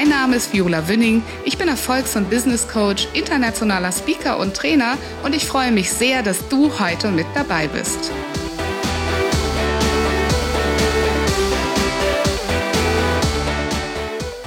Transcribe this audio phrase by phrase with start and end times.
[0.00, 1.22] Mein Name ist Viola Wünning.
[1.44, 6.22] Ich bin Erfolgs- und Business Coach, internationaler Speaker und Trainer und ich freue mich sehr,
[6.22, 8.10] dass du heute mit dabei bist.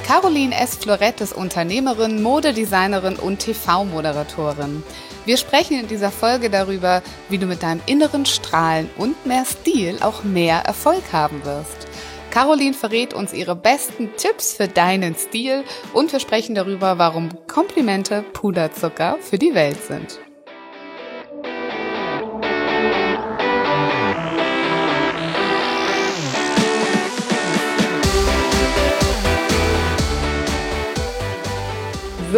[0.04, 0.74] Caroline S.
[0.74, 4.82] Florett ist Unternehmerin, Modedesignerin und TV-Moderatorin.
[5.24, 9.98] Wir sprechen in dieser Folge darüber, wie du mit deinem inneren Strahlen und mehr Stil
[10.00, 11.86] auch mehr Erfolg haben wirst.
[12.34, 18.24] Caroline verrät uns ihre besten Tipps für deinen Stil und wir sprechen darüber, warum Komplimente
[18.32, 20.18] Puderzucker für die Welt sind.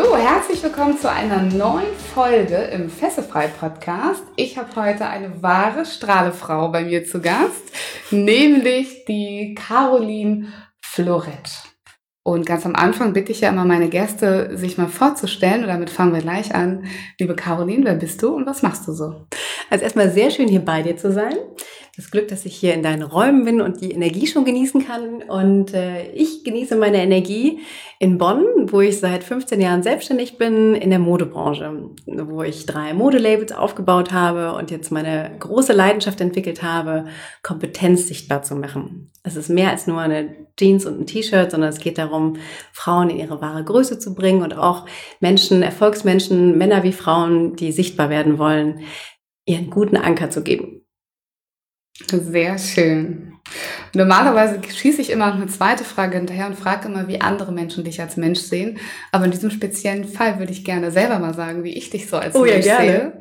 [0.07, 4.23] So, herzlich willkommen zu einer neuen Folge im Fessefrei Podcast.
[4.37, 7.73] Ich habe heute eine wahre Strahlefrau bei mir zu Gast,
[8.13, 10.47] nämlich die Caroline
[10.81, 11.51] Florett.
[12.23, 15.63] Und ganz am Anfang bitte ich ja immer meine Gäste, sich mal vorzustellen.
[15.63, 16.85] Und damit fangen wir gleich an.
[17.19, 19.27] Liebe Caroline, wer bist du und was machst du so?
[19.71, 21.35] Also erstmal sehr schön hier bei dir zu sein
[21.97, 25.23] das Glück, dass ich hier in deinen Räumen bin und die Energie schon genießen kann.
[25.23, 27.61] Und äh, ich genieße meine Energie
[27.99, 32.93] in Bonn, wo ich seit 15 Jahren selbstständig bin in der Modebranche, wo ich drei
[32.93, 37.07] Modelabels aufgebaut habe und jetzt meine große Leidenschaft entwickelt habe,
[37.43, 39.11] Kompetenz sichtbar zu machen.
[39.23, 42.37] Es ist mehr als nur eine Jeans und ein T-Shirt, sondern es geht darum,
[42.73, 44.85] Frauen in ihre wahre Größe zu bringen und auch
[45.21, 48.81] Menschen, Erfolgsmenschen, Männer wie Frauen, die sichtbar werden wollen,
[49.47, 50.86] ihren guten Anker zu geben.
[52.11, 53.33] Sehr schön.
[53.95, 57.85] Normalerweise schieße ich immer noch eine zweite Frage hinterher und frage immer, wie andere Menschen
[57.85, 58.79] dich als Mensch sehen.
[59.13, 62.17] Aber in diesem speziellen Fall würde ich gerne selber mal sagen, wie ich dich so
[62.17, 63.13] als oh, Mensch ja, sehe.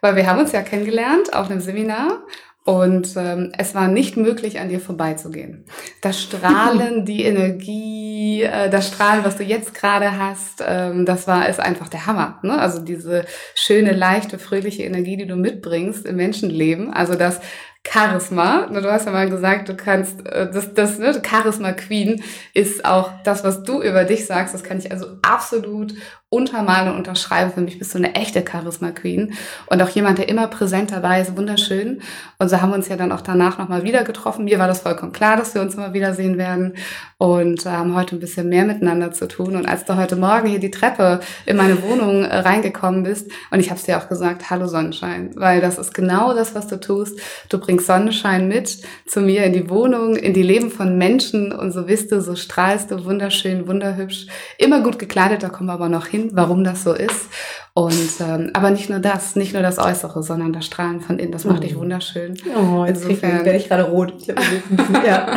[0.00, 2.22] Weil wir haben uns ja kennengelernt auf einem Seminar
[2.64, 5.64] und ähm, es war nicht möglich, an dir vorbeizugehen.
[6.00, 11.48] Das Strahlen, die Energie, äh, das Strahlen, was du jetzt gerade hast, ähm, das war
[11.48, 12.38] ist einfach der Hammer.
[12.42, 12.56] Ne?
[12.56, 13.24] Also diese
[13.56, 16.92] schöne, leichte, fröhliche Energie, die du mitbringst im Menschenleben.
[16.92, 17.40] Also das
[17.86, 18.66] Charisma.
[18.66, 22.22] Du hast ja mal gesagt, du kannst, äh, das, das ne, Charisma Queen
[22.54, 24.54] ist auch das, was du über dich sagst.
[24.54, 25.94] Das kann ich also absolut
[26.32, 27.52] untermalen und unterschreiben.
[27.52, 29.34] Für mich bist du eine echte Charisma Queen
[29.66, 31.36] und auch jemand, der immer präsent dabei ist.
[31.36, 32.00] Wunderschön.
[32.38, 34.46] Und so haben wir uns ja dann auch danach nochmal wieder getroffen.
[34.46, 36.72] Mir war das vollkommen klar, dass wir uns immer wiedersehen werden
[37.18, 39.56] und äh, haben heute ein bisschen mehr miteinander zu tun.
[39.56, 43.60] Und als du heute Morgen hier die Treppe in meine Wohnung äh, reingekommen bist und
[43.60, 46.80] ich habe es dir auch gesagt, hallo Sonnenschein, weil das ist genau das, was du
[46.80, 47.20] tust.
[47.50, 51.72] Du bringst Sonnenschein mit zu mir in die Wohnung, in die Leben von Menschen und
[51.72, 55.90] so bist du, so strahlst du wunderschön, wunderhübsch, immer gut gekleidet, da kommen wir aber
[55.90, 57.26] noch hin warum das so ist.
[57.74, 61.32] Und ähm, aber nicht nur das, nicht nur das Äußere, sondern das Strahlen von innen,
[61.32, 61.62] das macht mhm.
[61.62, 62.34] dich wunderschön.
[62.54, 64.12] Oh, jetzt Insofern werde ich gerade rot.
[64.18, 64.28] Ich
[65.06, 65.34] ja,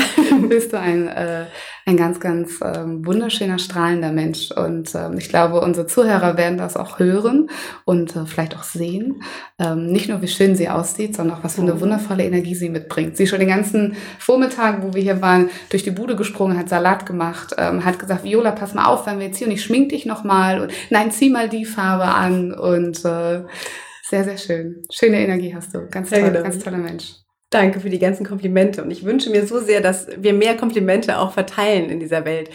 [0.50, 1.46] bist du ein, äh,
[1.86, 4.52] ein ganz, ganz ähm, wunderschöner, strahlender Mensch.
[4.52, 7.50] Und ähm, ich glaube, unsere Zuhörer werden das auch hören
[7.86, 9.24] und äh, vielleicht auch sehen.
[9.58, 11.82] Ähm, nicht nur, wie schön sie aussieht, sondern auch, was für eine mhm.
[11.82, 13.16] wundervolle Energie sie mitbringt.
[13.16, 17.06] Sie schon den ganzen Vormittag, wo wir hier waren, durch die Bude gesprungen, hat Salat
[17.06, 19.90] gemacht, ähm, hat gesagt, Viola, pass mal auf, wenn wir jetzt hier und ich schmink
[19.90, 23.44] dich nochmal und nein, zieh mal die Farbe an an und äh,
[24.08, 24.84] sehr, sehr schön.
[24.92, 25.88] Schöne Energie hast du.
[25.90, 27.16] Ganz toll, ganz toller Mensch.
[27.50, 28.84] Danke für die ganzen Komplimente.
[28.84, 32.50] Und ich wünsche mir so sehr, dass wir mehr Komplimente auch verteilen in dieser Welt.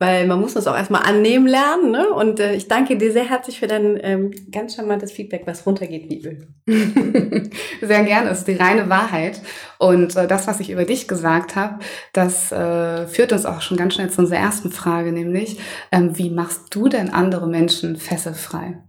[0.00, 1.90] Weil man muss das auch erstmal annehmen lernen.
[1.92, 2.08] Ne?
[2.10, 6.10] Und äh, ich danke dir sehr herzlich für dein ähm, ganz charmantes Feedback, was runtergeht
[6.10, 6.48] wie Öl.
[7.80, 8.30] sehr gerne.
[8.30, 9.40] Es ist die reine Wahrheit.
[9.78, 11.78] Und äh, das, was ich über dich gesagt habe,
[12.12, 15.58] das äh, führt uns auch schon ganz schnell zu unserer ersten Frage, nämlich,
[15.90, 18.82] ähm, wie machst du denn andere Menschen fesselfrei?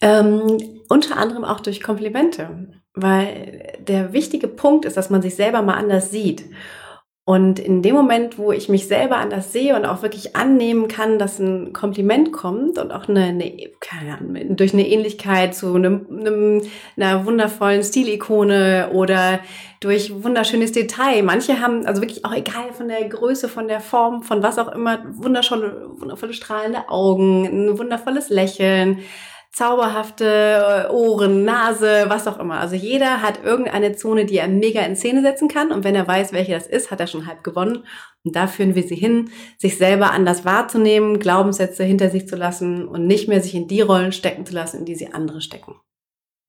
[0.00, 5.62] Ähm, unter anderem auch durch Komplimente, weil der wichtige Punkt ist, dass man sich selber
[5.62, 6.44] mal anders sieht.
[7.28, 11.18] Und in dem Moment, wo ich mich selber anders sehe und auch wirklich annehmen kann,
[11.18, 13.52] dass ein Kompliment kommt und auch eine, eine
[14.18, 16.62] Ahnung, durch eine Ähnlichkeit zu einem, einem,
[16.96, 19.40] einer wundervollen Stilikone oder
[19.80, 21.22] durch wunderschönes Detail.
[21.22, 24.72] Manche haben, also wirklich auch egal von der Größe, von der Form, von was auch
[24.72, 29.00] immer, wundervolle, wundervolle strahlende Augen, ein wundervolles Lächeln
[29.52, 32.60] zauberhafte äh, Ohren, Nase, was auch immer.
[32.60, 35.72] Also jeder hat irgendeine Zone, die er mega in Szene setzen kann.
[35.72, 37.84] Und wenn er weiß, welche das ist, hat er schon halb gewonnen.
[38.24, 42.86] Und da führen wir sie hin, sich selber anders wahrzunehmen, Glaubenssätze hinter sich zu lassen
[42.86, 45.74] und nicht mehr sich in die Rollen stecken zu lassen, in die sie andere stecken.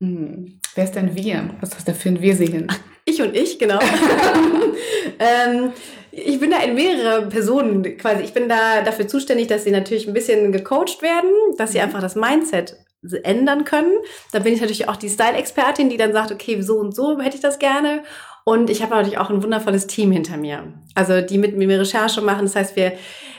[0.02, 0.60] Hm.
[0.76, 1.50] Wer ist denn wir?
[1.62, 2.68] Was heißt, da führen wir sie hin?
[3.06, 3.80] Ich und ich, genau.
[5.20, 5.72] ähm,
[6.12, 8.24] ich bin da in mehrere Personen quasi.
[8.24, 11.86] Ich bin da dafür zuständig, dass sie natürlich ein bisschen gecoacht werden, dass sie mhm.
[11.86, 12.78] einfach das Mindset
[13.24, 13.94] ändern können.
[14.32, 17.36] Da bin ich natürlich auch die Style-Expertin, die dann sagt, okay, so und so hätte
[17.36, 18.04] ich das gerne.
[18.46, 20.74] Und ich habe natürlich auch ein wundervolles Team hinter mir.
[20.96, 22.46] Also die mit mir Recherche machen.
[22.46, 22.94] Das heißt, wir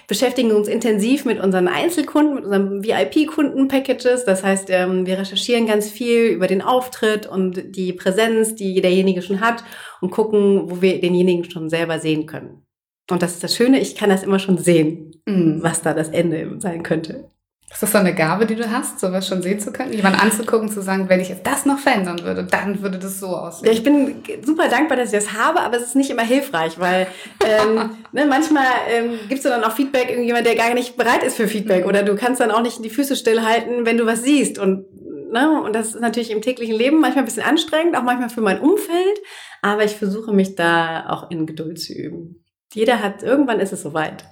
[0.07, 4.25] beschäftigen uns intensiv mit unseren Einzelkunden, mit unseren VIP-Kunden-Packages.
[4.25, 9.23] Das heißt, ähm, wir recherchieren ganz viel über den Auftritt und die Präsenz, die derjenige
[9.23, 9.65] schon hat
[10.01, 12.63] und gucken, wo wir denjenigen schon selber sehen können.
[13.11, 15.59] Und das ist das Schöne, ich kann das immer schon sehen, mhm.
[15.63, 17.29] was da das Ende sein könnte.
[17.73, 19.93] Ist das so eine Gabe, die du hast, sowas schon sehen zu können?
[19.93, 23.29] Jemanden anzugucken, zu sagen, wenn ich jetzt das noch verändern würde, dann würde das so
[23.29, 23.67] aussehen.
[23.67, 26.81] Ja, ich bin super dankbar, dass ich das habe, aber es ist nicht immer hilfreich,
[26.81, 27.07] weil
[27.47, 31.37] ähm, ne, manchmal ähm, gibst du dann auch Feedback, irgendjemand, der gar nicht bereit ist
[31.37, 31.87] für Feedback.
[31.87, 34.59] Oder du kannst dann auch nicht die Füße stillhalten, wenn du was siehst.
[34.59, 34.87] Und,
[35.33, 38.41] ne, und das ist natürlich im täglichen Leben manchmal ein bisschen anstrengend, auch manchmal für
[38.41, 39.21] mein Umfeld.
[39.63, 42.45] Aber ich versuche mich da auch in Geduld zu üben.
[42.73, 44.25] Jeder hat, irgendwann ist es soweit.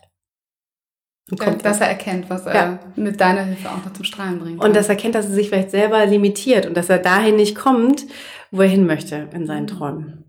[1.37, 2.79] Kommt dass er erkennt, was er ja.
[2.97, 4.65] mit deiner Hilfe auch noch zum Strahlen bringt.
[4.65, 7.55] Und dass er erkennt, dass er sich vielleicht selber limitiert und dass er dahin nicht
[7.55, 8.07] kommt,
[8.51, 9.79] wo er hin möchte in seinen mhm.
[9.79, 10.25] Träumen.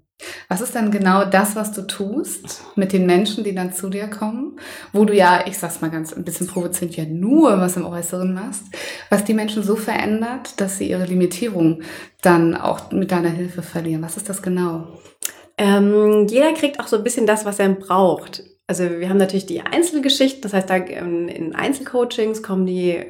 [0.50, 4.07] Was ist denn genau das, was du tust mit den Menschen, die dann zu dir
[4.10, 4.60] kommen,
[4.92, 8.34] wo du ja, ich sag's mal ganz ein bisschen provozierend, ja nur was im Äußeren
[8.34, 8.63] machst,
[9.10, 11.84] was die Menschen so verändert, dass sie ihre Limitierung
[12.22, 14.02] dann auch mit deiner Hilfe verlieren?
[14.02, 14.88] Was ist das genau?
[15.57, 18.44] Ähm, jeder kriegt auch so ein bisschen das, was er braucht.
[18.69, 23.04] Also wir haben natürlich die Einzelgeschichten, das heißt, da in Einzelcoachings kommen die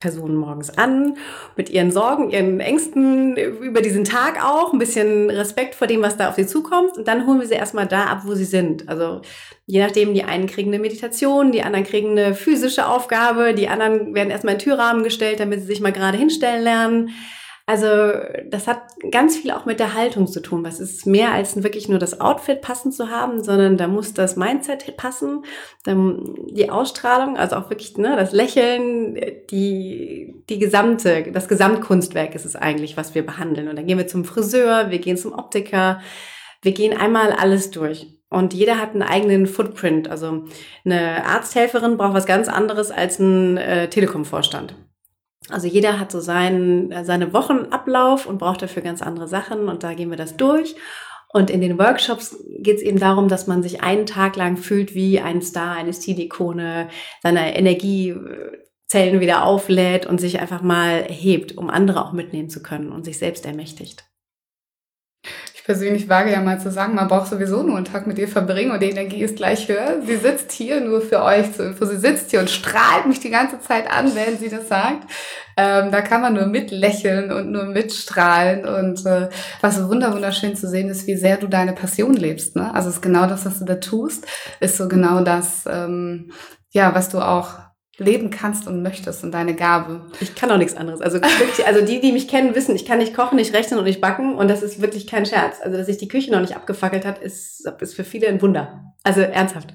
[0.00, 1.18] Personen morgens an
[1.58, 6.16] mit ihren Sorgen, ihren Ängsten über diesen Tag auch, ein bisschen Respekt vor dem, was
[6.16, 8.88] da auf sie zukommt und dann holen wir sie erstmal da ab, wo sie sind.
[8.88, 9.20] Also
[9.66, 14.14] je nachdem, die einen kriegen eine Meditation, die anderen kriegen eine physische Aufgabe, die anderen
[14.14, 17.10] werden erstmal in den Türrahmen gestellt, damit sie sich mal gerade hinstellen lernen.
[17.72, 18.12] Also
[18.50, 20.62] das hat ganz viel auch mit der Haltung zu tun.
[20.62, 24.36] Was ist mehr als wirklich nur das Outfit passend zu haben, sondern da muss das
[24.36, 25.46] Mindset passen,
[25.82, 32.44] dann die Ausstrahlung, also auch wirklich ne, das Lächeln, die die gesamte, das Gesamtkunstwerk ist
[32.44, 33.68] es eigentlich, was wir behandeln.
[33.68, 36.02] Und dann gehen wir zum Friseur, wir gehen zum Optiker,
[36.60, 38.06] wir gehen einmal alles durch.
[38.28, 40.10] Und jeder hat einen eigenen Footprint.
[40.10, 40.44] Also
[40.84, 44.74] eine Arzthelferin braucht was ganz anderes als ein äh, Telekom-Vorstand.
[45.48, 49.94] Also jeder hat so seinen, seine Wochenablauf und braucht dafür ganz andere Sachen und da
[49.94, 50.76] gehen wir das durch.
[51.32, 54.94] Und in den Workshops geht es eben darum, dass man sich einen Tag lang fühlt
[54.94, 56.88] wie ein Star, eine Stilikone,
[57.22, 62.92] seine Energiezellen wieder auflädt und sich einfach mal erhebt, um andere auch mitnehmen zu können
[62.92, 64.04] und sich selbst ermächtigt.
[65.62, 68.26] Ich persönlich wage ja mal zu sagen, man braucht sowieso nur einen Tag mit ihr
[68.26, 70.02] verbringen und die Energie ist gleich höher.
[70.04, 71.84] Sie sitzt hier nur für euch zur Info.
[71.84, 75.08] Sie sitzt hier und strahlt mich die ganze Zeit an, während sie das sagt.
[75.56, 78.66] Ähm, da kann man nur mitlächeln und nur mitstrahlen.
[78.66, 79.28] Und äh,
[79.60, 82.56] was wunder wunderschön zu sehen ist, wie sehr du deine Passion lebst.
[82.56, 82.74] Ne?
[82.74, 84.26] Also es ist genau das, was du da tust,
[84.58, 86.32] ist so genau das, ähm,
[86.70, 87.60] ja, was du auch
[88.02, 90.02] leben kannst und möchtest und deine Gabe.
[90.20, 91.00] Ich kann auch nichts anderes.
[91.00, 93.86] Also wirklich, also die, die mich kennen, wissen, ich kann nicht kochen, nicht rechnen und
[93.86, 95.60] nicht backen und das ist wirklich kein Scherz.
[95.62, 98.92] Also dass sich die Küche noch nicht abgefackelt hat, ist, ist für viele ein Wunder.
[99.02, 99.72] Also ernsthaft.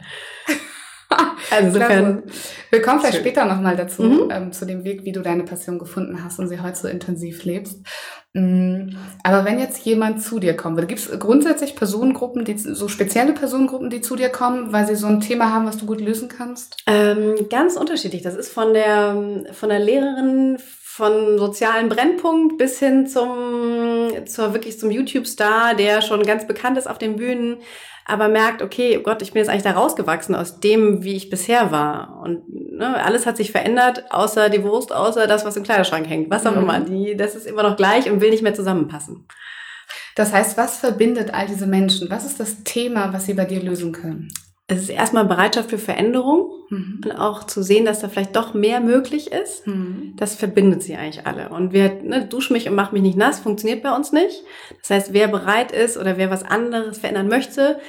[1.52, 2.24] Also insofern.
[2.72, 4.32] Wir kommen vielleicht später nochmal dazu, mhm.
[4.32, 7.46] ähm, zu dem Weg, wie du deine Passion gefunden hast und sie heute so intensiv
[7.46, 7.86] lebst.
[8.34, 8.90] Mm,
[9.24, 13.34] aber wenn jetzt jemand zu dir kommen würde, gibt es grundsätzlich Personengruppen, die so spezielle
[13.34, 16.28] Personengruppen, die zu dir kommen, weil sie so ein Thema haben, was du gut lösen
[16.28, 16.78] kannst?
[16.88, 18.24] Ähm, ganz unterschiedlich.
[18.24, 20.58] Das ist von der von der Lehrerin
[20.98, 26.90] von sozialen Brennpunkt bis hin zum zur wirklich zum YouTube-Star, der schon ganz bekannt ist
[26.90, 27.58] auf den Bühnen,
[28.04, 31.30] aber merkt, okay, oh Gott, ich bin jetzt eigentlich da rausgewachsen aus dem, wie ich
[31.30, 32.20] bisher war.
[32.24, 36.32] Und ne, alles hat sich verändert, außer die Wurst, außer das, was im Kleiderschrank hängt.
[36.32, 36.62] Was auch mhm.
[36.64, 36.80] immer.
[36.80, 39.28] Die, das ist immer noch gleich und will nicht mehr zusammenpassen.
[40.16, 42.10] Das heißt, was verbindet all diese Menschen?
[42.10, 44.30] Was ist das Thema, was sie bei dir lösen können?
[44.70, 47.02] Es ist erstmal Bereitschaft für Veränderung mhm.
[47.06, 49.66] und auch zu sehen, dass da vielleicht doch mehr möglich ist.
[49.66, 50.14] Mhm.
[50.18, 51.50] Das verbindet sie eigentlich alle.
[51.50, 54.44] Und wer ne, dusch mich und mach mich nicht nass, funktioniert bei uns nicht.
[54.82, 57.80] Das heißt, wer bereit ist oder wer was anderes verändern möchte,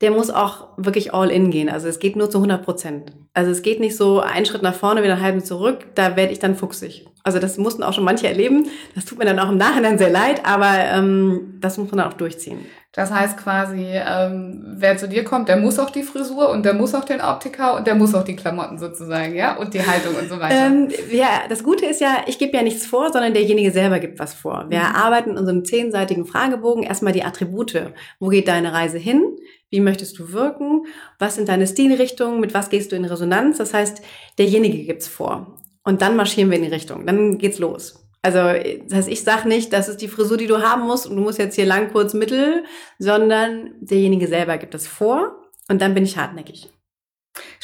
[0.00, 1.68] der muss auch wirklich all in gehen.
[1.68, 3.12] Also es geht nur zu 100 Prozent.
[3.32, 5.86] Also es geht nicht so einen Schritt nach vorne, wieder einen halben zurück.
[5.94, 7.06] Da werde ich dann fuchsig.
[7.22, 8.68] Also das mussten auch schon manche erleben.
[8.94, 12.12] Das tut mir dann auch im Nachhinein sehr leid, aber ähm, das muss man dann
[12.12, 12.58] auch durchziehen.
[12.94, 16.74] Das heißt quasi, ähm, wer zu dir kommt, der muss auch die Frisur und der
[16.74, 20.14] muss auch den Optiker und der muss auch die Klamotten sozusagen, ja, und die Haltung
[20.14, 20.66] und so weiter.
[20.66, 24.20] Ähm, ja, das Gute ist ja, ich gebe ja nichts vor, sondern derjenige selber gibt
[24.20, 24.66] was vor.
[24.68, 24.94] Wir mhm.
[24.94, 27.90] arbeiten in unserem zehnseitigen Fragebogen erstmal die Attribute.
[28.20, 29.24] Wo geht deine Reise hin?
[29.70, 30.86] Wie möchtest du wirken?
[31.18, 32.40] Was sind deine Stilrichtungen?
[32.40, 33.58] Mit was gehst du in Resonanz?
[33.58, 34.02] Das heißt,
[34.38, 35.58] derjenige gibt's vor.
[35.84, 37.06] Und dann marschieren wir in die Richtung.
[37.06, 38.04] Dann geht's los.
[38.22, 41.16] Also, das heißt, ich sage nicht, das ist die Frisur, die du haben musst und
[41.16, 42.64] du musst jetzt hier lang, kurz, mittel,
[42.98, 46.70] sondern derjenige selber gibt das vor und dann bin ich hartnäckig.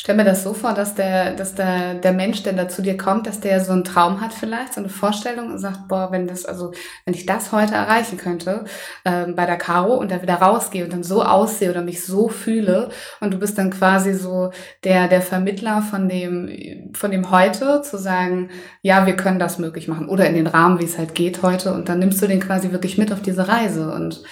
[0.02, 2.96] Stell mir das so vor, dass der, dass der, der Mensch, der da zu dir
[2.96, 6.26] kommt, dass der so einen Traum hat vielleicht, so eine Vorstellung und sagt, boah, wenn
[6.26, 6.72] das, also
[7.04, 8.64] wenn ich das heute erreichen könnte,
[9.04, 12.30] ähm, bei der Caro und da wieder rausgehe und dann so aussehe oder mich so
[12.30, 12.88] fühle
[13.20, 14.52] und du bist dann quasi so
[14.84, 18.48] der, der Vermittler von dem, von dem heute, zu sagen,
[18.80, 21.74] ja, wir können das möglich machen oder in den Rahmen, wie es halt geht heute
[21.74, 24.22] und dann nimmst du den quasi wirklich mit auf diese Reise und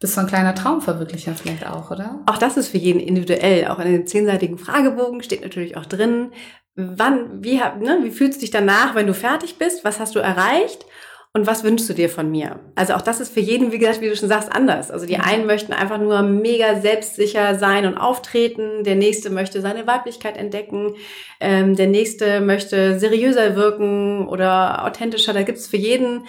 [0.00, 2.20] bist so ein kleiner Traumverwirklicher vielleicht auch, oder?
[2.26, 3.66] Auch das ist für jeden individuell.
[3.66, 6.32] Auch in den zehnseitigen Fragebogen steht natürlich auch drin,
[6.74, 9.84] wann, wie, ne, wie fühlst du dich danach, wenn du fertig bist?
[9.84, 10.86] Was hast du erreicht?
[11.34, 12.58] Und was wünschst du dir von mir?
[12.74, 14.90] Also auch das ist für jeden, wie gesagt, wie du schon sagst, anders.
[14.90, 18.82] Also die einen möchten einfach nur mega selbstsicher sein und auftreten.
[18.82, 20.94] Der nächste möchte seine Weiblichkeit entdecken.
[21.38, 25.34] Ähm, der nächste möchte seriöser wirken oder authentischer.
[25.34, 26.26] Da gibt es für jeden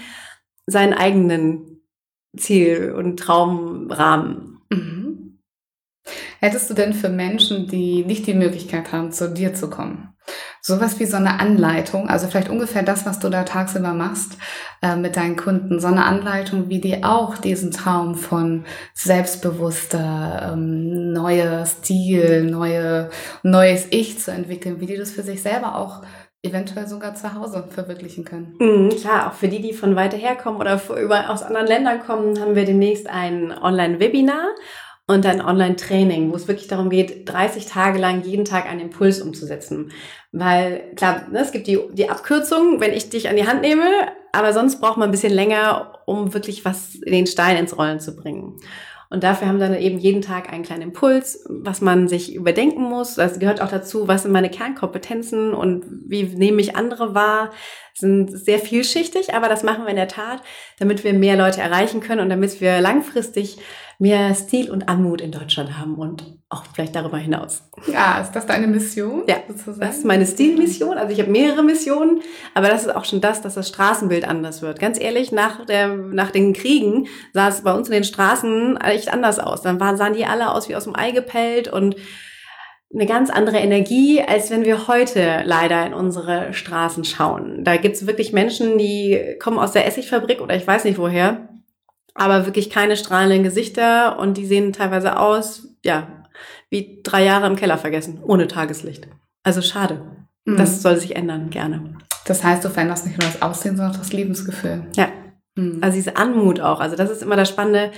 [0.68, 1.82] seinen eigenen
[2.36, 4.49] Ziel und Traumrahmen.
[6.40, 10.14] Hättest du denn für Menschen, die nicht die Möglichkeit haben, zu dir zu kommen,
[10.62, 14.38] sowas wie so eine Anleitung, also vielleicht ungefähr das, was du da tagsüber machst
[14.82, 21.12] äh, mit deinen Kunden, so eine Anleitung, wie die auch diesen Traum von selbstbewusster, ähm,
[21.12, 23.10] neuer Stil, neue,
[23.44, 26.04] neues Ich zu entwickeln, wie die das für sich selber auch
[26.42, 28.56] eventuell sogar zu Hause verwirklichen können.
[28.60, 32.00] Mhm, klar, auch für die, die von weiter her kommen oder über, aus anderen Ländern
[32.00, 34.48] kommen, haben wir demnächst ein Online-Webinar
[35.10, 39.22] und ein Online-Training, wo es wirklich darum geht, 30 Tage lang jeden Tag einen Impuls
[39.22, 39.92] umzusetzen.
[40.32, 43.90] Weil klar, ne, es gibt die, die Abkürzung, wenn ich dich an die Hand nehme,
[44.34, 48.00] aber sonst braucht man ein bisschen länger, um wirklich was in den Stein ins Rollen
[48.00, 48.60] zu bringen.
[49.10, 52.84] Und dafür haben wir dann eben jeden Tag einen kleinen Impuls, was man sich überdenken
[52.84, 53.16] muss.
[53.16, 57.50] Das gehört auch dazu, was sind meine Kernkompetenzen und wie nehme ich andere wahr.
[57.94, 60.42] Sind sehr vielschichtig, aber das machen wir in der Tat,
[60.80, 63.58] damit wir mehr Leute erreichen können und damit wir langfristig
[64.02, 67.64] mehr Stil und Anmut in Deutschland haben und auch vielleicht darüber hinaus.
[67.86, 69.24] Ja, ist das deine Mission?
[69.28, 69.82] Ja, sozusagen?
[69.82, 70.98] das ist meine Stilmission.
[70.98, 72.22] Also ich habe mehrere Missionen,
[72.54, 74.80] aber das ist auch schon das, dass das Straßenbild anders wird.
[74.80, 79.12] Ganz ehrlich, nach, der, nach den Kriegen sah es bei uns in den Straßen echt
[79.12, 79.62] anders aus.
[79.62, 81.98] Dann waren, sahen die alle aus wie aus dem Ei gepellt und
[82.94, 87.64] eine ganz andere Energie, als wenn wir heute leider in unsere Straßen schauen.
[87.64, 91.50] Da gibt's wirklich Menschen, die kommen aus der Essigfabrik oder ich weiß nicht woher
[92.20, 96.26] aber wirklich keine strahlenden Gesichter und die sehen teilweise aus, ja,
[96.70, 99.08] wie drei Jahre im Keller vergessen, ohne Tageslicht.
[99.44, 100.02] Also schade.
[100.46, 100.58] Mhm.
[100.58, 101.96] Das soll sich ändern, gerne.
[102.26, 104.86] Das heißt, du veränderst nicht nur das Aussehen, sondern auch das Lebensgefühl.
[104.96, 105.08] Ja.
[105.56, 105.80] Mhm.
[105.82, 106.82] Also diese Anmut auch.
[106.82, 107.92] Also das ist immer das Spannende.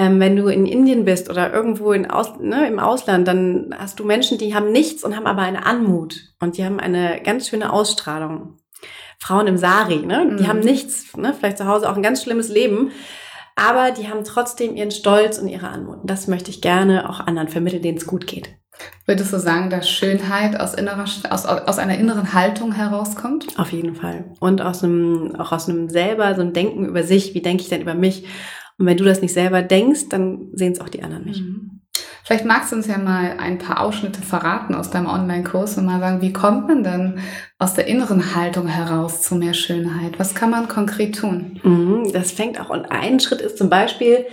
[0.00, 4.00] Ähm, wenn du in Indien bist oder irgendwo in Aus, ne, im Ausland, dann hast
[4.00, 6.32] du Menschen, die haben nichts und haben aber eine Anmut.
[6.40, 8.56] Und die haben eine ganz schöne Ausstrahlung.
[9.18, 10.36] Frauen im Sari, ne?
[10.38, 10.48] Die mhm.
[10.48, 11.34] haben nichts, ne?
[11.38, 12.92] Vielleicht zu Hause auch ein ganz schlimmes Leben
[13.60, 15.98] aber die haben trotzdem ihren Stolz und ihre Anmut.
[16.04, 18.48] Das möchte ich gerne auch anderen vermitteln, denen es gut geht.
[19.04, 23.58] Würdest du sagen, dass Schönheit aus, innerer, aus, aus einer inneren Haltung herauskommt?
[23.58, 24.32] Auf jeden Fall.
[24.40, 27.34] Und aus einem, auch aus einem selber, so ein Denken über sich.
[27.34, 28.24] Wie denke ich denn über mich?
[28.80, 31.42] Und wenn du das nicht selber denkst, dann sehen es auch die anderen nicht.
[31.42, 31.82] Mhm.
[32.24, 36.00] Vielleicht magst du uns ja mal ein paar Ausschnitte verraten aus deinem Online-Kurs und mal
[36.00, 37.18] sagen, wie kommt man denn
[37.58, 40.18] aus der inneren Haltung heraus zu mehr Schönheit?
[40.18, 41.60] Was kann man konkret tun?
[41.62, 44.24] Mhm, das fängt auch, und ein Schritt ist zum Beispiel,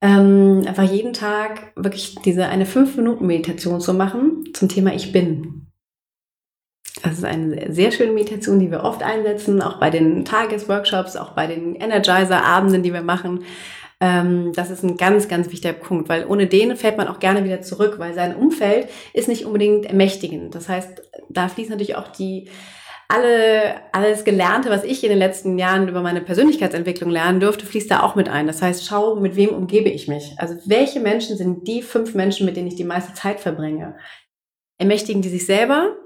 [0.00, 5.12] ähm, einfach jeden Tag wirklich diese eine fünf Minuten Meditation zu machen zum Thema Ich
[5.12, 5.68] bin.
[7.02, 11.32] Das ist eine sehr schöne Meditation, die wir oft einsetzen, auch bei den Tagesworkshops, auch
[11.32, 13.44] bei den Energizer-Abenden, die wir machen.
[14.04, 17.42] Ähm, das ist ein ganz, ganz wichtiger Punkt, weil ohne den fällt man auch gerne
[17.42, 20.54] wieder zurück, weil sein Umfeld ist nicht unbedingt ermächtigend.
[20.54, 22.50] Das heißt, da fließt natürlich auch die
[23.08, 27.90] alle, alles Gelernte, was ich in den letzten Jahren über meine Persönlichkeitsentwicklung lernen durfte, fließt
[27.90, 28.46] da auch mit ein.
[28.46, 30.34] Das heißt, schau, mit wem umgebe ich mich?
[30.36, 33.96] Also, welche Menschen sind die fünf Menschen, mit denen ich die meiste Zeit verbringe?
[34.76, 35.96] Ermächtigen die sich selber?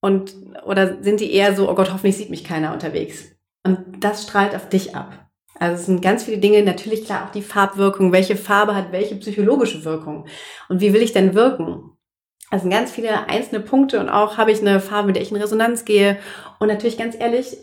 [0.00, 0.34] Und,
[0.66, 3.30] oder sind die eher so, oh Gott, hoffentlich sieht mich keiner unterwegs?
[3.64, 5.31] Und das strahlt auf dich ab.
[5.58, 9.16] Also es sind ganz viele Dinge, natürlich klar auch die Farbwirkung, welche Farbe hat welche
[9.16, 10.26] psychologische Wirkung
[10.68, 11.90] und wie will ich denn wirken?
[12.50, 15.30] Also sind ganz viele einzelne Punkte und auch habe ich eine Farbe, mit der ich
[15.30, 16.18] in Resonanz gehe
[16.58, 17.56] und natürlich ganz ehrlich,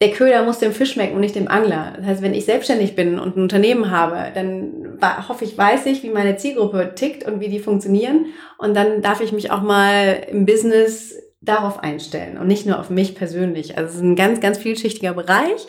[0.00, 1.94] der Köder muss dem Fisch schmecken und nicht dem Angler.
[1.96, 6.02] Das heißt, wenn ich selbstständig bin und ein Unternehmen habe, dann hoffe ich, weiß ich,
[6.02, 8.26] wie meine Zielgruppe tickt und wie die funktionieren.
[8.58, 12.90] Und dann darf ich mich auch mal im Business darauf einstellen und nicht nur auf
[12.90, 13.78] mich persönlich.
[13.78, 15.66] Also es ist ein ganz, ganz vielschichtiger Bereich,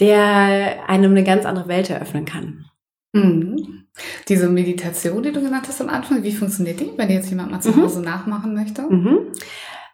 [0.00, 2.66] der einem eine ganz andere Welt eröffnen kann.
[3.12, 3.86] Mhm.
[4.28, 7.60] Diese Meditation, die du genannt hast am Anfang, wie funktioniert die, wenn jetzt jemand mal
[7.60, 7.82] zu mhm.
[7.82, 8.82] Hause nachmachen möchte?
[8.82, 9.32] Mhm.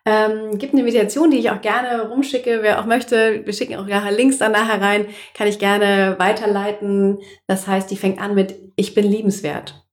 [0.07, 3.47] Ähm, gibt eine Meditation, die ich auch gerne rumschicke, wer auch möchte.
[3.47, 7.19] Wir schicken auch nachher Links dann nachher rein, kann ich gerne weiterleiten.
[7.47, 9.87] Das heißt, die fängt an mit Ich bin liebenswert.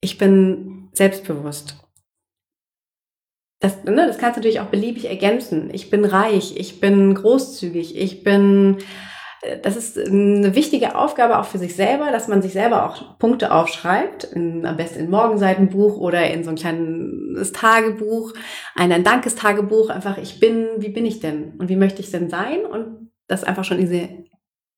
[0.00, 1.83] Ich bin selbstbewusst.
[3.64, 5.70] Das, ne, das kannst du natürlich auch beliebig ergänzen.
[5.72, 8.76] Ich bin reich, ich bin großzügig, ich bin
[9.62, 13.52] das ist eine wichtige Aufgabe auch für sich selber, dass man sich selber auch Punkte
[13.52, 18.32] aufschreibt, in, am besten in Morgenseitenbuch oder in so ein kleines Tagebuch,
[18.74, 21.54] ein, ein Dankestagebuch, einfach ich bin, wie bin ich denn?
[21.58, 22.64] Und wie möchte ich denn sein?
[22.64, 24.08] Und das einfach schon diese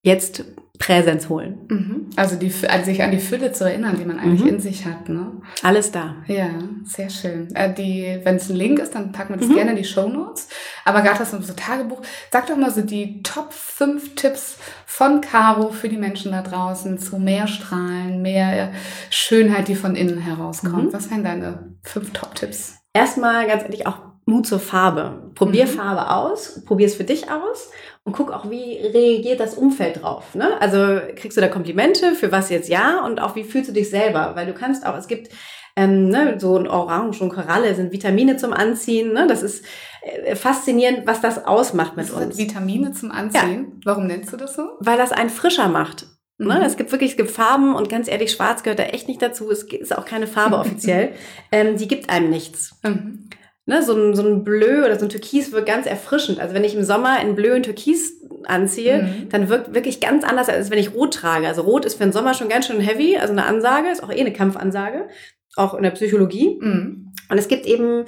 [0.03, 0.45] jetzt
[0.79, 1.59] Präsenz holen.
[1.69, 2.11] Mhm.
[2.17, 4.49] Also, die, also sich an die Fülle zu erinnern, die man eigentlich mhm.
[4.49, 5.09] in sich hat.
[5.09, 5.33] Ne?
[5.63, 6.17] Alles da.
[6.27, 6.51] Ja,
[6.85, 7.55] sehr schön.
[7.55, 9.55] Äh, die, Wenn es ein Link ist, dann packen wir das mhm.
[9.55, 10.49] gerne in die Show Notes.
[10.85, 12.03] Aber gerade das so Tagebuch.
[12.31, 16.99] Sag doch mal so die Top 5 Tipps von Caro für die Menschen da draußen
[16.99, 18.73] zu mehr Strahlen, mehr
[19.11, 20.87] Schönheit, die von innen herauskommt.
[20.87, 20.93] Mhm.
[20.93, 22.77] Was wären deine fünf Top-Tipps?
[22.93, 25.31] Erstmal ganz ehrlich auch Mut zur Farbe.
[25.37, 25.71] Probier mhm.
[25.71, 27.71] Farbe aus, probier es für dich aus
[28.03, 30.35] und guck auch, wie reagiert das Umfeld drauf.
[30.35, 30.61] Ne?
[30.61, 33.89] Also kriegst du da Komplimente, für was jetzt ja und auch wie fühlst du dich
[33.89, 35.29] selber, weil du kannst auch, es gibt
[35.77, 39.13] ähm, ne, so ein Orange und Koralle sind Vitamine zum Anziehen.
[39.13, 39.27] Ne?
[39.29, 39.65] Das ist
[40.03, 42.39] äh, faszinierend, was das ausmacht mit das uns.
[42.39, 43.67] Vitamine zum Anziehen?
[43.67, 43.81] Ja.
[43.85, 44.71] Warum nennst du das so?
[44.81, 46.07] Weil das einen frischer macht.
[46.39, 46.57] Ne?
[46.57, 46.63] Mhm.
[46.63, 49.51] Es gibt wirklich, es gibt Farben und ganz ehrlich, Schwarz gehört da echt nicht dazu.
[49.51, 51.13] Es ist auch keine Farbe offiziell.
[51.53, 52.81] ähm, die gibt einem nichts.
[52.83, 53.29] Mhm
[53.67, 56.41] ne, so ein, so ein Bleu oder so ein Türkis wirkt ganz erfrischend.
[56.41, 59.29] Also wenn ich im Sommer in Bleu und Türkis anziehe, mhm.
[59.29, 61.49] dann wirkt wirklich ganz anders, als wenn ich Rot trage.
[61.49, 64.13] Also Rot ist für den Sommer schon ganz schön heavy, also eine Ansage, ist auch
[64.13, 65.09] eh eine Kampfansage,
[65.57, 66.59] auch in der Psychologie.
[66.61, 67.13] Mhm.
[67.29, 68.05] Und es gibt eben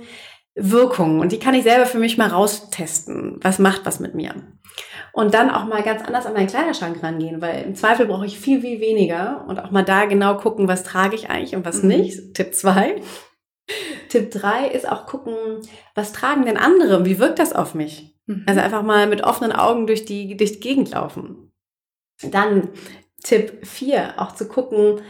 [0.55, 3.39] Wirkungen und die kann ich selber für mich mal raustesten.
[3.43, 4.35] Was macht was mit mir?
[5.13, 8.39] Und dann auch mal ganz anders an meinen Kleiderschrank rangehen, weil im Zweifel brauche ich
[8.39, 11.83] viel, viel weniger und auch mal da genau gucken, was trage ich eigentlich und was
[11.83, 11.89] mhm.
[11.89, 12.35] nicht.
[12.35, 12.97] Tipp zwei
[14.09, 15.35] Tipp drei ist auch gucken,
[15.95, 17.05] was tragen denn andere?
[17.05, 18.17] Wie wirkt das auf mich?
[18.27, 18.45] Mhm.
[18.47, 21.53] Also einfach mal mit offenen Augen durch die, durch die Gegend laufen.
[22.23, 22.69] Dann
[23.23, 25.01] Tipp vier auch zu gucken,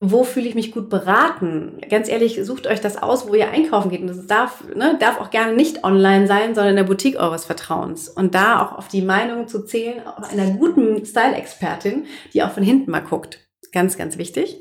[0.00, 1.80] wo fühle ich mich gut beraten?
[1.90, 4.00] Ganz ehrlich, sucht euch das aus, wo ihr einkaufen geht.
[4.00, 7.44] Und das darf, ne, darf auch gerne nicht online sein, sondern in der Boutique eures
[7.44, 8.08] Vertrauens.
[8.08, 12.62] Und da auch auf die Meinung zu zählen, auch einer guten Style-Expertin, die auch von
[12.62, 13.40] hinten mal guckt.
[13.72, 14.58] Ganz, ganz wichtig.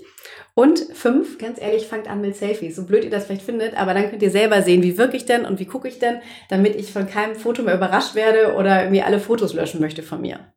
[0.57, 2.77] Und fünf, ganz ehrlich, fangt an mit Selfies.
[2.77, 5.25] So blöd ihr das vielleicht findet, aber dann könnt ihr selber sehen, wie wirke ich
[5.25, 8.89] denn und wie gucke ich denn, damit ich von keinem Foto mehr überrascht werde oder
[8.89, 10.51] mir alle Fotos löschen möchte von mir.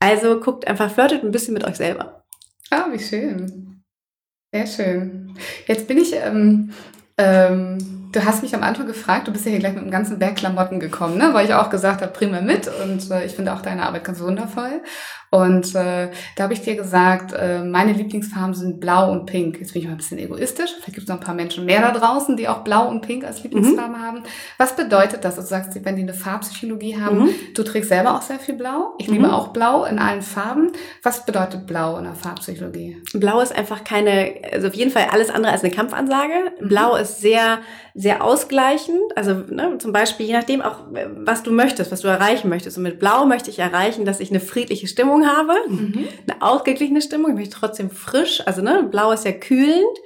[0.00, 2.24] Also guckt einfach, flirtet ein bisschen mit euch selber.
[2.70, 3.82] Ah, wie schön.
[4.50, 5.36] Sehr schön.
[5.66, 6.72] Jetzt bin ich ähm,
[7.18, 7.78] ähm
[8.14, 10.36] Du hast mich am Anfang gefragt, du bist ja hier gleich mit einem ganzen Berg
[10.36, 11.30] Klamotten gekommen, ne?
[11.32, 14.20] weil ich auch gesagt habe, prima mit und äh, ich finde auch deine Arbeit ganz
[14.20, 14.82] wundervoll.
[15.34, 19.58] Und äh, da habe ich dir gesagt, äh, meine Lieblingsfarben sind blau und pink.
[19.58, 20.70] Jetzt bin ich mal ein bisschen egoistisch.
[20.74, 23.24] Vielleicht gibt es noch ein paar Menschen mehr da draußen, die auch blau und pink
[23.24, 24.00] als Lieblingsfarben mhm.
[24.00, 24.22] haben.
[24.58, 25.36] Was bedeutet das?
[25.36, 27.30] Also du sagst, wenn die eine Farbpsychologie haben, mhm.
[27.52, 28.94] du trägst selber auch sehr viel blau.
[28.98, 29.14] Ich mhm.
[29.14, 30.70] liebe auch blau in allen Farben.
[31.02, 33.02] Was bedeutet blau in der Farbpsychologie?
[33.14, 36.52] Blau ist einfach keine, also auf jeden Fall alles andere als eine Kampfansage.
[36.60, 36.68] Mhm.
[36.68, 37.60] Blau ist sehr
[37.94, 39.16] sehr ausgleichend.
[39.16, 42.76] Also ne, zum Beispiel, je nachdem auch, was du möchtest, was du erreichen möchtest.
[42.76, 46.08] Und mit Blau möchte ich erreichen, dass ich eine friedliche Stimmung habe, mhm.
[46.28, 47.30] eine ausgeglichene Stimmung.
[47.30, 48.42] Ich möchte trotzdem frisch.
[48.46, 49.98] Also ne, Blau ist ja kühlend.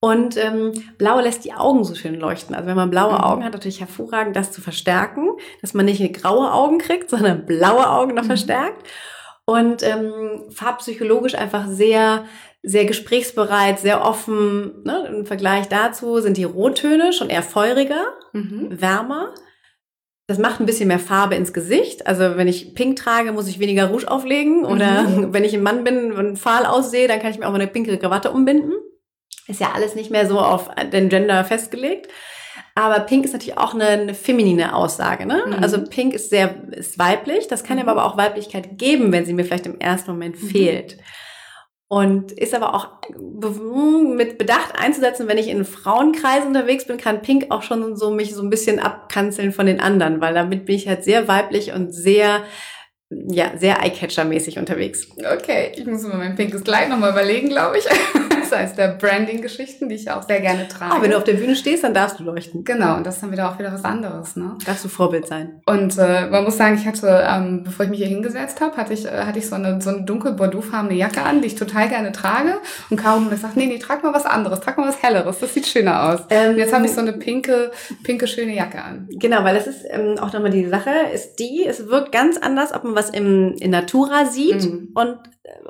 [0.00, 2.54] Und ähm, Blau lässt die Augen so schön leuchten.
[2.54, 3.24] Also wenn man blaue mhm.
[3.24, 5.28] Augen hat, natürlich hervorragend, das zu verstärken,
[5.60, 8.28] dass man nicht graue Augen kriegt, sondern blaue Augen noch mhm.
[8.28, 8.86] verstärkt.
[9.48, 12.26] Und ähm, farbpsychologisch einfach sehr
[12.62, 14.82] sehr gesprächsbereit, sehr offen.
[14.84, 15.06] Ne?
[15.08, 18.68] Im Vergleich dazu sind die Rottöne schon eher feuriger, mhm.
[18.78, 19.32] wärmer.
[20.26, 22.06] Das macht ein bisschen mehr Farbe ins Gesicht.
[22.06, 24.66] Also wenn ich pink trage, muss ich weniger Rouge auflegen.
[24.66, 25.32] Oder mhm.
[25.32, 27.70] wenn ich ein Mann bin und fahl aussehe, dann kann ich mir auch mal eine
[27.70, 28.72] pinke Krawatte umbinden.
[29.46, 32.08] Ist ja alles nicht mehr so auf den Gender festgelegt.
[32.78, 35.26] Aber Pink ist natürlich auch eine, eine feminine Aussage.
[35.26, 35.42] Ne?
[35.48, 35.54] Mhm.
[35.54, 37.48] Also Pink ist sehr ist weiblich.
[37.48, 37.88] Das kann mhm.
[37.88, 40.46] aber auch Weiblichkeit geben, wenn sie mir vielleicht im ersten Moment mhm.
[40.46, 40.96] fehlt.
[41.88, 43.00] Und ist aber auch
[44.14, 48.32] mit Bedacht einzusetzen, wenn ich in Frauenkreisen unterwegs bin, kann Pink auch schon so mich
[48.32, 51.92] so ein bisschen abkanzeln von den anderen, weil damit bin ich halt sehr weiblich und
[51.92, 52.44] sehr
[53.10, 55.08] ja, sehr Eyecatcher-mäßig unterwegs.
[55.16, 57.86] Okay, ich muss mir mein pinkes Kleid nochmal überlegen, glaube ich.
[58.52, 60.94] Heißt der Branding-Geschichten, die ich auch sehr gerne trage.
[60.94, 62.64] Ah, wenn du auf der Bühne stehst, dann darfst du leuchten.
[62.64, 64.36] Genau, und das ist dann wieder auch wieder was anderes.
[64.36, 64.56] Ne?
[64.64, 65.60] Darfst du Vorbild sein.
[65.66, 68.92] Und äh, man muss sagen, ich hatte, ähm, bevor ich mich hier hingesetzt habe, hatte
[68.92, 71.88] ich, äh, hatte ich so eine, so eine dunkel bordeauxfarbene Jacke an, die ich total
[71.88, 72.54] gerne trage.
[72.90, 75.54] Und Caro hat gesagt, nee, nee, trag mal was anderes, trag mal was Helleres, das
[75.54, 76.20] sieht schöner aus.
[76.30, 77.70] Ähm, und jetzt habe ich so eine pinke,
[78.02, 79.08] pinke, schöne Jacke an.
[79.10, 82.74] Genau, weil das ist ähm, auch nochmal die Sache, ist die, es wirkt ganz anders,
[82.74, 84.90] ob man was im, in Natura sieht mhm.
[84.94, 85.18] und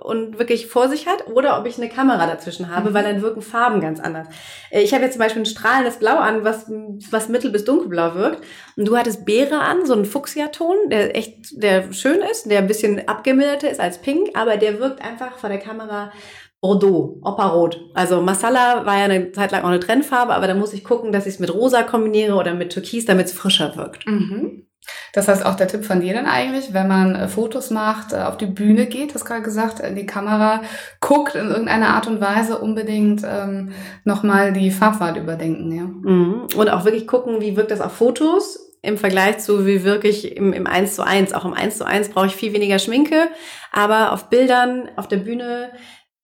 [0.03, 2.95] und wirklich vor sich hat oder ob ich eine Kamera dazwischen habe, mhm.
[2.95, 4.29] weil dann wirken Farben ganz anders.
[4.71, 6.67] Äh, ich habe jetzt zum Beispiel ein strahlendes Blau an, was,
[7.11, 8.43] was mittel- bis dunkelblau wirkt.
[8.77, 12.67] Und du hattest Beere an, so ein Fuchsia-Ton, der echt, der schön ist, der ein
[12.67, 16.13] bisschen abgemilderter ist als pink, aber der wirkt einfach vor der Kamera
[16.61, 17.81] Bordeaux, Operrot.
[17.95, 21.13] Also Masala war ja eine Zeit lang auch eine Trendfarbe, aber da muss ich gucken,
[21.13, 24.07] dass ich es mit rosa kombiniere oder mit Türkis, damit es frischer wirkt.
[24.07, 24.68] Mhm.
[25.13, 28.17] Das heißt auch der Tipp von dir dann eigentlich, wenn man äh, Fotos macht, äh,
[28.17, 30.63] auf die Bühne geht, hast gerade gesagt, in die Kamera
[31.01, 33.73] guckt, in irgendeiner Art und Weise unbedingt ähm,
[34.05, 35.73] nochmal die Farbwahl überdenken.
[35.73, 35.85] Ja?
[35.85, 36.47] Mhm.
[36.57, 40.53] Und auch wirklich gucken, wie wirkt das auf Fotos im Vergleich zu wie wirklich im,
[40.53, 41.33] im 1 zu 1.
[41.33, 43.29] Auch im 1 zu 1 brauche ich viel weniger Schminke,
[43.73, 45.73] aber auf Bildern, auf der Bühne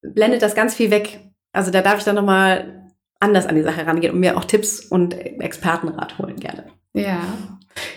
[0.02, 1.20] blendet das ganz viel weg.
[1.52, 4.80] Also da darf ich dann nochmal anders an die Sache rangehen und mir auch Tipps
[4.80, 6.66] und Expertenrat holen gerne.
[6.94, 7.20] Ja.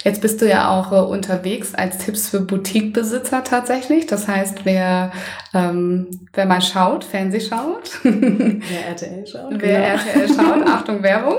[0.03, 4.07] Jetzt bist du ja auch äh, unterwegs als Tipps für Boutiquebesitzer tatsächlich.
[4.07, 5.11] Das heißt, wer,
[5.53, 7.91] ähm, wer mal schaut, Fernseh schaut.
[8.03, 9.51] Wer RTL schaut.
[9.51, 10.13] Wer genau.
[10.13, 11.37] RTL schaut, Achtung Werbung,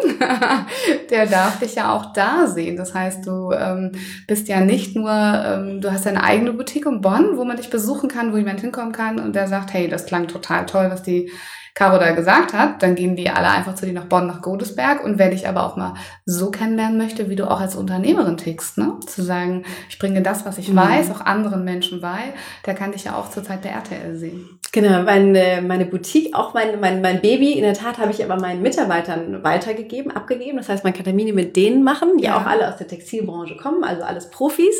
[1.11, 2.77] der darf dich ja auch da sehen.
[2.77, 3.92] Das heißt, du ähm,
[4.29, 7.71] bist ja nicht nur, ähm, du hast deine eigene Boutique in Bonn, wo man dich
[7.71, 11.03] besuchen kann, wo jemand hinkommen kann und der sagt, hey, das klang total toll, was
[11.03, 11.33] die
[11.79, 15.05] Caro da gesagt hat, dann gehen die alle einfach zu dir nach Bonn, nach Godesberg.
[15.05, 18.79] Und wer dich aber auch mal so kennenlernen möchte, wie du auch als Unternehmerin tickst,
[18.79, 18.95] ne?
[19.07, 20.77] zu sagen, ich bringe das, was ich mhm.
[20.79, 22.19] weiß, auch anderen Menschen bei,
[22.67, 24.59] der kann dich ja auch zur Zeit der RTL sehen.
[24.73, 28.41] Genau, meine, meine Boutique, auch mein, mein, mein Baby, in der Tat habe ich aber
[28.41, 30.59] meinen Mitarbeitern weitergegeben, abgegeben.
[30.59, 32.38] Das heißt, man kann Termine mit denen machen, die ja.
[32.38, 34.75] auch alle aus der Textilbranche kommen, also alles Profis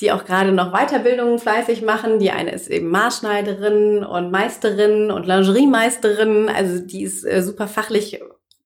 [0.00, 2.18] die auch gerade noch Weiterbildungen fleißig machen.
[2.18, 6.48] Die eine ist eben Maßschneiderin und Meisterin und Lingeriemeisterin.
[6.48, 8.20] Also die ist äh, super fachlich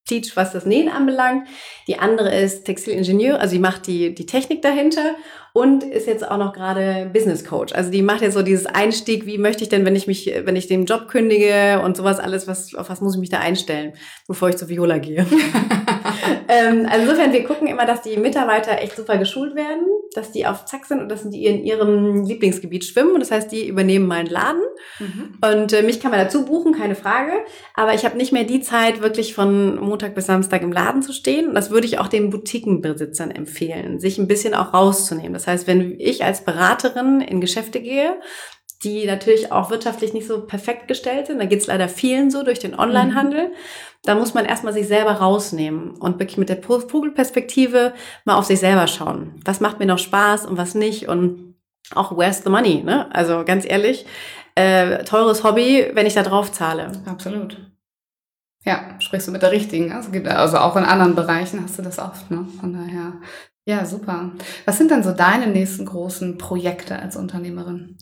[0.06, 1.48] teach, was das Nähen anbelangt.
[1.86, 5.14] Die andere ist Textilingenieur, also die macht die, die Technik dahinter
[5.52, 7.74] und ist jetzt auch noch gerade Business Coach.
[7.74, 10.56] Also die macht jetzt so dieses Einstieg, wie möchte ich denn, wenn ich mich, wenn
[10.56, 13.92] ich den Job kündige und sowas alles, was, auf was muss ich mich da einstellen,
[14.26, 15.26] bevor ich zu Viola gehe.
[16.48, 20.46] ähm, also insofern, wir gucken immer, dass die Mitarbeiter echt super geschult werden, dass die
[20.46, 23.12] auf Zack sind und dass die in ihrem Lieblingsgebiet schwimmen.
[23.12, 24.62] Und das heißt, die übernehmen meinen Laden.
[24.98, 25.38] Mhm.
[25.42, 27.32] Und äh, mich kann man dazu buchen, keine Frage.
[27.74, 31.12] Aber ich habe nicht mehr die Zeit, wirklich von Montag bis Samstag im Laden zu
[31.12, 31.48] stehen.
[31.48, 35.32] Und das würde ich auch den Boutiquenbesitzern empfehlen, sich ein bisschen auch rauszunehmen.
[35.32, 38.16] Das heißt, wenn ich als Beraterin in Geschäfte gehe,
[38.82, 41.38] die natürlich auch wirtschaftlich nicht so perfekt gestellt sind.
[41.38, 43.48] Da geht es leider vielen so durch den Onlinehandel.
[43.48, 43.52] Mhm.
[44.04, 47.92] Da muss man erstmal sich selber rausnehmen und wirklich mit der Vogelperspektive
[48.24, 49.40] mal auf sich selber schauen.
[49.44, 51.54] Was macht mir noch Spaß und was nicht und
[51.94, 53.14] auch where's the money, ne?
[53.14, 54.06] Also ganz ehrlich,
[54.56, 56.90] äh, teures Hobby, wenn ich da drauf zahle.
[57.06, 57.58] Absolut.
[58.64, 59.92] Ja, sprichst du mit der richtigen.
[59.92, 62.46] Also, also auch in anderen Bereichen hast du das oft, ne?
[62.60, 63.14] Von daher.
[63.64, 64.32] Ja, super.
[64.64, 67.96] Was sind dann so deine nächsten großen Projekte als Unternehmerin?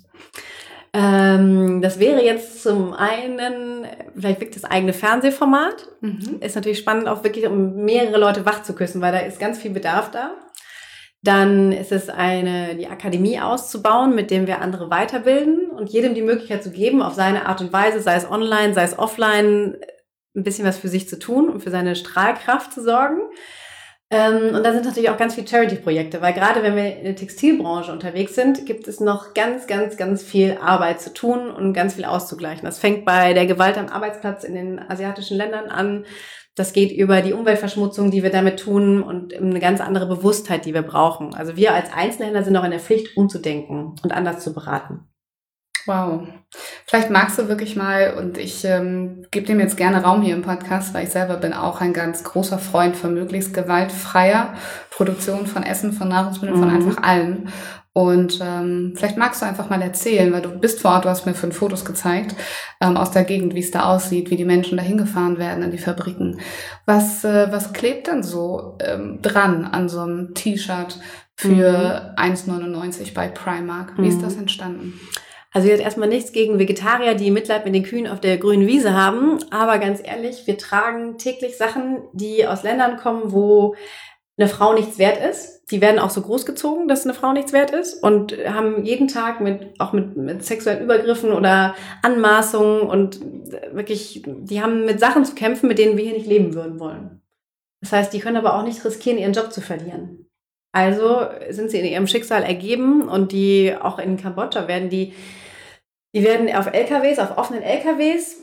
[0.93, 5.89] Ähm, das wäre jetzt zum einen vielleicht wirklich das eigene Fernsehformat.
[6.01, 6.39] Mhm.
[6.41, 9.59] Ist natürlich spannend, auch wirklich um mehrere Leute wach zu küssen, weil da ist ganz
[9.59, 10.35] viel Bedarf da.
[11.23, 16.23] Dann ist es eine, die Akademie auszubauen, mit dem wir andere weiterbilden und jedem die
[16.23, 19.77] Möglichkeit zu geben, auf seine Art und Weise, sei es online, sei es offline,
[20.35, 23.21] ein bisschen was für sich zu tun und für seine Strahlkraft zu sorgen.
[24.13, 27.15] Ähm, und da sind natürlich auch ganz viele Charity-Projekte, weil gerade wenn wir in der
[27.15, 31.95] Textilbranche unterwegs sind, gibt es noch ganz, ganz, ganz viel Arbeit zu tun und ganz
[31.95, 32.65] viel auszugleichen.
[32.65, 36.07] Das fängt bei der Gewalt am Arbeitsplatz in den asiatischen Ländern an.
[36.57, 40.75] Das geht über die Umweltverschmutzung, die wir damit tun und eine ganz andere Bewusstheit, die
[40.75, 41.33] wir brauchen.
[41.33, 45.10] Also wir als Einzelhändler sind auch in der Pflicht, umzudenken und anders zu beraten.
[45.87, 46.29] Wow.
[46.87, 50.43] Vielleicht magst du wirklich mal, und ich ähm, gebe dem jetzt gerne Raum hier im
[50.43, 54.55] Podcast, weil ich selber bin auch ein ganz großer Freund von möglichst gewaltfreier
[54.91, 56.63] Produktion von Essen, von Nahrungsmitteln, mhm.
[56.63, 57.49] von einfach allem.
[57.93, 61.27] Und ähm, vielleicht magst du einfach mal erzählen, weil du bist vor Ort, du hast
[61.27, 62.37] mir fünf Fotos gezeigt
[62.81, 65.73] ähm, aus der Gegend, wie es da aussieht, wie die Menschen da hingefahren werden in
[65.73, 66.41] die Fabriken.
[66.87, 71.01] Was, äh, was klebt denn so ähm, dran an so einem T-Shirt
[71.37, 72.23] für mhm.
[72.23, 73.97] 1,99 bei Primark?
[73.97, 74.09] Wie mhm.
[74.09, 75.01] ist das entstanden?
[75.53, 78.95] Also jetzt erstmal nichts gegen Vegetarier, die Mitleid mit den Kühen auf der grünen Wiese
[78.95, 79.39] haben.
[79.51, 83.75] Aber ganz ehrlich, wir tragen täglich Sachen, die aus Ländern kommen, wo
[84.39, 85.65] eine Frau nichts wert ist.
[85.71, 89.41] Die werden auch so großgezogen, dass eine Frau nichts wert ist und haben jeden Tag
[89.41, 93.21] mit, auch mit, mit sexuellen Übergriffen oder Anmaßungen und
[93.73, 97.23] wirklich, die haben mit Sachen zu kämpfen, mit denen wir hier nicht leben würden wollen.
[97.83, 100.30] Das heißt, die können aber auch nicht riskieren, ihren Job zu verlieren.
[100.73, 105.15] Also sind sie in ihrem Schicksal ergeben und die auch in Kambodscha werden die,
[106.15, 108.39] die werden auf LKWs, auf offenen LKWs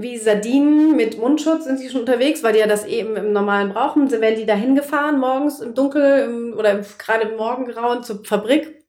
[0.00, 3.72] wie Sardinen mit Mundschutz sind sie schon unterwegs, weil die ja das eben im Normalen
[3.72, 4.08] brauchen.
[4.08, 8.84] Sie werden die dahin gefahren, morgens im Dunkel im, oder gerade im Morgengrauen zur Fabrik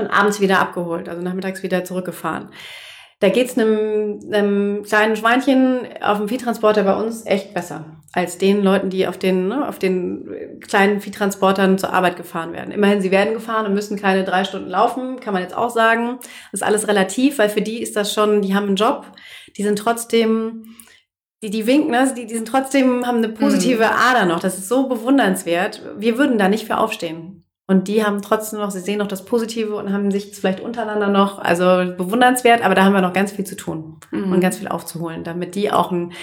[0.00, 2.50] und abends wieder abgeholt, also nachmittags wieder zurückgefahren.
[3.20, 8.62] Da geht's einem, einem kleinen Schweinchen auf dem Viehtransporter bei uns echt besser als den
[8.62, 12.72] Leuten, die auf den, ne, auf den kleinen Viehtransportern zur Arbeit gefahren werden.
[12.72, 16.18] Immerhin, sie werden gefahren und müssen keine drei Stunden laufen, kann man jetzt auch sagen.
[16.50, 19.06] Das ist alles relativ, weil für die ist das schon, die haben einen Job,
[19.56, 20.64] die sind trotzdem,
[21.42, 22.12] die, die winken, ne?
[22.16, 23.90] die, die sind trotzdem, haben eine positive mhm.
[23.90, 24.40] Ader noch.
[24.40, 25.82] Das ist so bewundernswert.
[25.98, 27.44] Wir würden da nicht für aufstehen.
[27.70, 31.08] Und die haben trotzdem noch, sie sehen noch das Positive und haben sich vielleicht untereinander
[31.08, 34.32] noch, also bewundernswert, aber da haben wir noch ganz viel zu tun mhm.
[34.32, 36.14] und ganz viel aufzuholen, damit die auch ein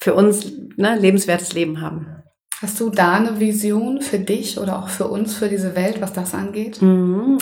[0.00, 2.22] für uns ne, lebenswertes Leben haben.
[2.62, 6.14] Hast du da eine Vision für dich oder auch für uns, für diese Welt, was
[6.14, 6.80] das angeht?
[6.80, 7.36] Mhm.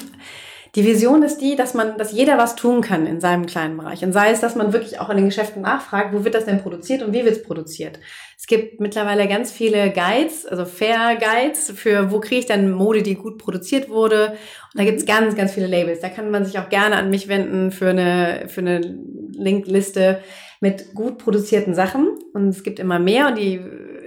[0.75, 4.03] Die Vision ist die, dass man, dass jeder was tun kann in seinem kleinen Bereich.
[4.03, 6.63] Und sei es, dass man wirklich auch in den Geschäften nachfragt, wo wird das denn
[6.63, 8.01] produziert und wie wird es produziert.
[8.43, 13.05] Es gibt mittlerweile ganz viele Guides, also Fair Guides für, wo kriege ich denn Mode,
[13.05, 14.31] die gut produziert wurde.
[14.75, 16.01] Und da gibt es ganz, ganz viele Labels.
[16.01, 20.19] Da kann man sich auch gerne an mich wenden für eine, für eine Linkliste
[20.59, 22.19] mit gut produzierten Sachen.
[22.35, 23.61] Und es gibt immer mehr und die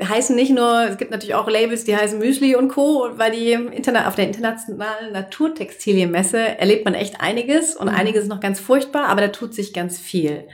[0.03, 3.53] heißen nicht nur, es gibt natürlich auch Labels, die heißen Müsli und Co., weil die
[3.53, 7.95] Internet, auf der internationalen Naturtextilienmesse erlebt man echt einiges und mhm.
[7.95, 10.45] einiges ist noch ganz furchtbar, aber da tut sich ganz viel.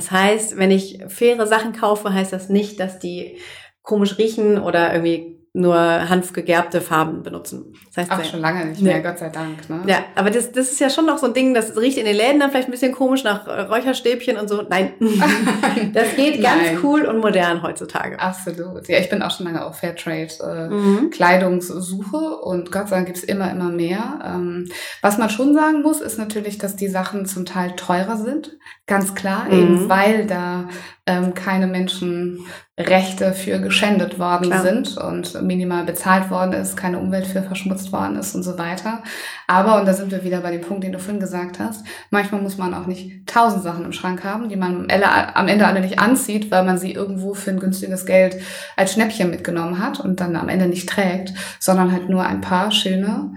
[0.00, 3.36] Das heißt, wenn ich faire Sachen kaufe, heißt das nicht, dass die
[3.82, 7.74] komisch riechen oder irgendwie nur hanfgegerbte Farben benutzen.
[7.88, 9.02] Das heißt, Ach, schon lange nicht mehr, ja.
[9.02, 9.68] Gott sei Dank.
[9.68, 9.82] Ne?
[9.86, 12.14] Ja, aber das, das ist ja schon noch so ein Ding, das riecht in den
[12.14, 14.62] Läden dann vielleicht ein bisschen komisch nach äh, Räucherstäbchen und so.
[14.62, 14.92] Nein,
[15.92, 16.78] das geht ganz Nein.
[16.84, 18.20] cool und modern heutzutage.
[18.20, 18.86] Absolut.
[18.86, 21.10] Ja, ich bin auch schon lange auf Fairtrade äh, mhm.
[21.10, 24.20] Kleidungssuche und Gott sei Dank gibt's immer, immer mehr.
[24.24, 24.70] Ähm,
[25.02, 28.56] was man schon sagen muss, ist natürlich, dass die Sachen zum Teil teurer sind.
[28.86, 29.52] Ganz klar, mhm.
[29.52, 30.68] eben weil da
[31.10, 34.62] ähm, keine Menschenrechte für geschändet worden Klar.
[34.62, 39.02] sind und minimal bezahlt worden ist, keine Umwelt für verschmutzt worden ist und so weiter.
[39.48, 42.40] Aber, und da sind wir wieder bei dem Punkt, den du vorhin gesagt hast, manchmal
[42.40, 44.86] muss man auch nicht tausend Sachen im Schrank haben, die man
[45.34, 48.36] am Ende alle nicht anzieht, weil man sie irgendwo für ein günstiges Geld
[48.76, 52.70] als Schnäppchen mitgenommen hat und dann am Ende nicht trägt, sondern halt nur ein paar
[52.70, 53.32] schöne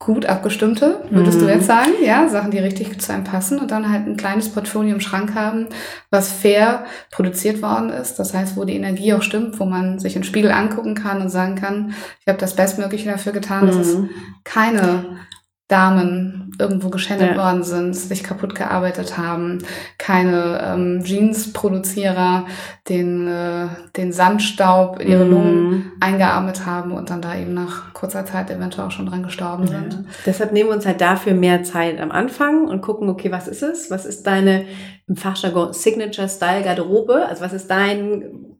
[0.00, 1.44] gut abgestimmte, würdest mhm.
[1.44, 4.48] du jetzt sagen, ja, Sachen, die richtig zu einem passen und dann halt ein kleines
[4.48, 5.66] Portfolio im Schrank haben,
[6.10, 8.18] was fair produziert worden ist.
[8.18, 11.28] Das heißt, wo die Energie auch stimmt, wo man sich im Spiegel angucken kann und
[11.28, 13.68] sagen kann, ich habe das Bestmögliche dafür getan, mhm.
[13.68, 13.98] dass es
[14.42, 15.18] keine
[15.70, 17.36] Damen irgendwo geschändet ja.
[17.36, 19.58] worden sind, sich kaputt gearbeitet haben,
[19.98, 22.46] keine ähm, Jeans-Produzierer
[22.88, 25.30] den, äh, den Sandstaub in ihre mm.
[25.30, 29.64] Lungen eingeatmet haben und dann da eben nach kurzer Zeit eventuell auch schon dran gestorben
[29.64, 29.80] ja.
[29.80, 30.04] sind.
[30.26, 33.62] Deshalb nehmen wir uns halt dafür mehr Zeit am Anfang und gucken, okay, was ist
[33.62, 33.90] es?
[33.90, 34.66] Was ist deine
[35.06, 37.26] im Fachjargon Signature Style Garderobe?
[37.26, 38.50] Also was ist dein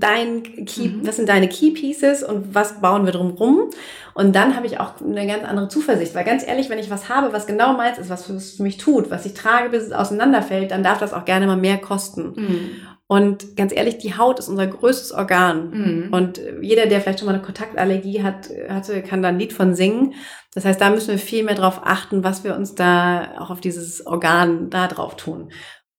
[0.00, 1.06] dein Key, mhm.
[1.06, 3.70] was sind deine Key Pieces und was bauen wir drumherum?
[4.14, 7.08] Und dann habe ich auch eine ganz andere Zuversicht, weil ganz ehrlich, wenn ich was
[7.08, 9.92] habe, was genau meins ist, was es für mich tut, was ich trage, bis es
[9.92, 12.32] auseinanderfällt, dann darf das auch gerne mal mehr kosten.
[12.34, 12.70] Mhm.
[13.08, 15.70] Und ganz ehrlich, die Haut ist unser größtes Organ.
[15.70, 16.12] Mhm.
[16.12, 19.74] Und jeder, der vielleicht schon mal eine Kontaktallergie hat, hatte, kann da ein Lied von
[19.74, 20.14] singen.
[20.54, 23.60] Das heißt, da müssen wir viel mehr drauf achten, was wir uns da auch auf
[23.60, 25.52] dieses Organ da drauf tun.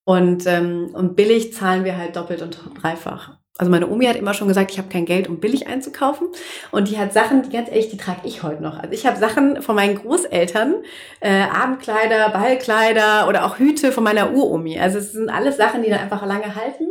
[0.03, 3.38] Und, ähm, und billig zahlen wir halt doppelt und dreifach.
[3.58, 6.28] Also meine Omi hat immer schon gesagt, ich habe kein Geld, um billig einzukaufen.
[6.72, 8.78] Und die hat Sachen, die ganz ehrlich, die trage ich heute noch.
[8.78, 10.76] Also ich habe Sachen von meinen Großeltern,
[11.22, 14.80] äh, Abendkleider, Ballkleider oder auch Hüte von meiner Uromi.
[14.80, 16.88] Also es sind alles Sachen, die dann einfach lange halten.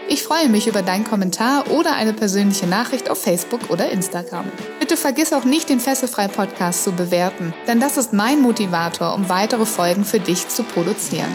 [0.09, 4.45] Ich freue mich über deinen Kommentar oder eine persönliche Nachricht auf Facebook oder Instagram.
[4.79, 9.65] Bitte vergiss auch nicht, den Fesselfrei-Podcast zu bewerten, denn das ist mein Motivator, um weitere
[9.65, 11.35] Folgen für dich zu produzieren.